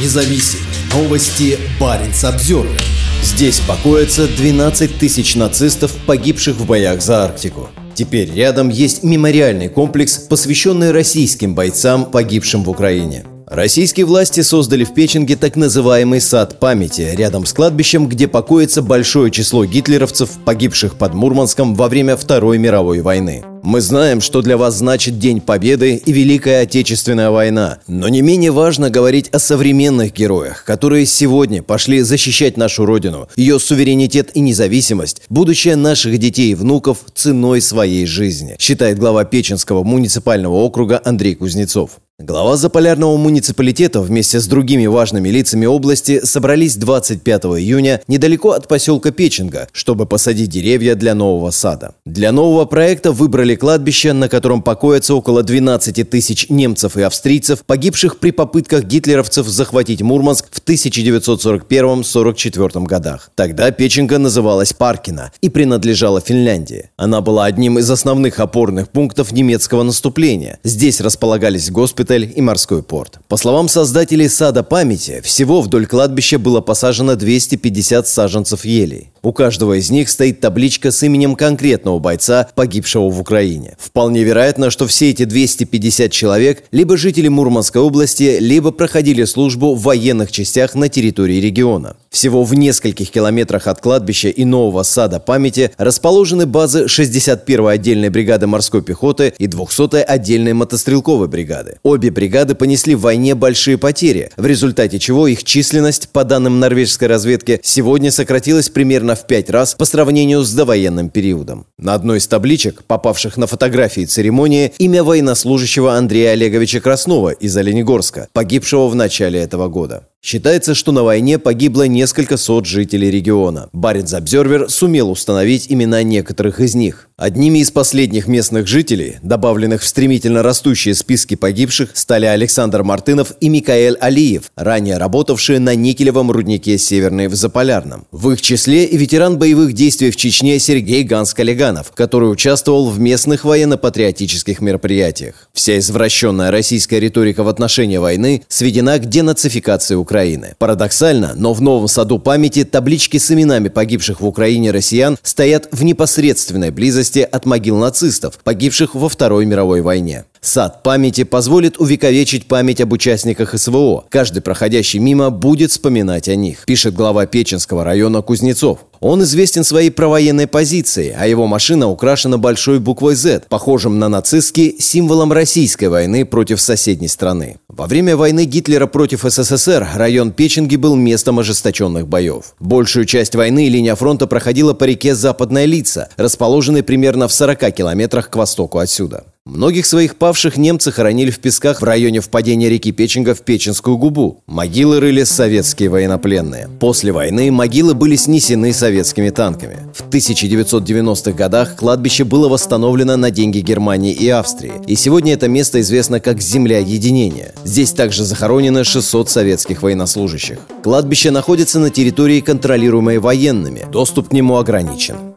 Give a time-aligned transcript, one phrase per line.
[0.00, 0.60] независим.
[0.92, 2.80] Новости Баренц Обзервер.
[3.22, 7.68] Здесь покоятся 12 тысяч нацистов, погибших в боях за Арктику.
[7.94, 13.24] Теперь рядом есть мемориальный комплекс, посвященный российским бойцам, погибшим в Украине.
[13.46, 19.30] Российские власти создали в Печенге так называемый сад памяти, рядом с кладбищем, где покоится большое
[19.30, 23.44] число гитлеровцев, погибших под Мурманском во время Второй мировой войны.
[23.66, 28.52] Мы знаем, что для вас значит День Победы и Великая Отечественная война, но не менее
[28.52, 35.22] важно говорить о современных героях, которые сегодня пошли защищать нашу Родину, ее суверенитет и независимость,
[35.28, 41.98] будущее наших детей и внуков ценой своей жизни, считает глава Печенского муниципального округа Андрей Кузнецов.
[42.18, 49.10] Глава Заполярного муниципалитета вместе с другими важными лицами области собрались 25 июня недалеко от поселка
[49.10, 51.94] Печенга, чтобы посадить деревья для нового сада.
[52.06, 58.18] Для нового проекта выбрали кладбище, на котором покоятся около 12 тысяч немцев и австрийцев, погибших
[58.18, 63.30] при попытках гитлеровцев захватить Мурманск в 1941-44 годах.
[63.34, 66.88] Тогда Печенга называлась Паркина и принадлежала Финляндии.
[66.96, 70.60] Она была одним из основных опорных пунктов немецкого наступления.
[70.64, 73.18] Здесь располагались госпитали, госпиталь и морской порт.
[73.28, 79.10] По словам создателей сада памяти, всего вдоль кладбища было посажено 250 саженцев елей.
[79.22, 83.76] У каждого из них стоит табличка с именем конкретного бойца, погибшего в Украине.
[83.78, 89.82] Вполне вероятно, что все эти 250 человек либо жители Мурманской области, либо проходили службу в
[89.82, 91.96] военных частях на территории региона.
[92.10, 98.46] Всего в нескольких километрах от кладбища и нового сада памяти расположены базы 61-й отдельной бригады
[98.46, 101.78] морской пехоты и 200-й отдельной мотострелковой бригады.
[101.82, 107.08] Обе бригады понесли в войне большие потери, в результате чего их численность, по данным норвежской
[107.08, 111.66] разведки, сегодня сократилась примерно в пять раз по сравнению с довоенным периодом.
[111.78, 118.28] На одной из табличек, попавших на фотографии церемонии, имя военнослужащего Андрея Олеговича Краснова из Оленегорска,
[118.32, 120.04] погибшего в начале этого года.
[120.22, 123.68] Считается, что на войне погибло несколько сот жителей региона.
[123.72, 127.08] Баренц Обзервер сумел установить имена некоторых из них.
[127.16, 133.48] Одними из последних местных жителей, добавленных в стремительно растущие списки погибших, стали Александр Мартынов и
[133.48, 138.06] Микаэль Алиев, ранее работавшие на никелевом руднике Северный в Заполярном.
[138.10, 143.44] В их числе и ветеран боевых действий в Чечне Сергей Ганс-Калиганов, который участвовал в местных
[143.44, 145.48] военно-патриотических мероприятиях.
[145.54, 150.54] Вся извращенная российская риторика в отношении войны сведена к денацификации Украины.
[150.58, 155.82] Парадоксально, но в новом саду памяти таблички с именами погибших в Украине россиян стоят в
[155.82, 160.24] непосредственной близости от могил нацистов, погибших во Второй мировой войне.
[160.40, 164.04] Сад памяти позволит увековечить память об участниках СВО.
[164.08, 168.85] Каждый проходящий мимо будет вспоминать о них, пишет глава Печенского района Кузнецов.
[169.00, 174.76] Он известен своей провоенной позицией, а его машина украшена большой буквой Z, похожим на нацистский
[174.78, 177.58] символом российской войны против соседней страны.
[177.68, 182.54] Во время войны Гитлера против СССР район Печенги был местом ожесточенных боев.
[182.58, 188.30] Большую часть войны линия фронта проходила по реке Западная Лица, расположенной примерно в 40 километрах
[188.30, 189.24] к востоку отсюда.
[189.46, 194.42] Многих своих павших немцы хоронили в песках в районе впадения реки Печенга в Печенскую губу.
[194.48, 196.68] Могилы рыли советские военнопленные.
[196.80, 199.78] После войны могилы были снесены советскими танками.
[199.94, 204.72] В 1990-х годах кладбище было восстановлено на деньги Германии и Австрии.
[204.88, 207.54] И сегодня это место известно как «Земля единения».
[207.62, 210.58] Здесь также захоронено 600 советских военнослужащих.
[210.82, 213.86] Кладбище находится на территории, контролируемой военными.
[213.92, 215.36] Доступ к нему ограничен.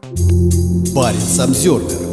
[0.92, 2.09] Парень Самсервер